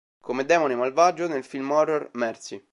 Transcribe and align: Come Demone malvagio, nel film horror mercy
Come 0.23 0.45
Demone 0.47 0.73
malvagio, 0.73 1.27
nel 1.27 1.43
film 1.43 1.69
horror 1.69 2.09
mercy 2.13 2.65